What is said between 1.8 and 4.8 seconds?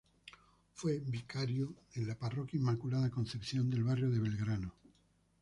en la parroquia Inmaculada Concepción, del barrio de Belgrano.